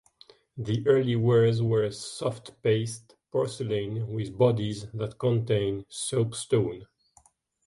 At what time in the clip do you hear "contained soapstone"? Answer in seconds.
5.19-6.87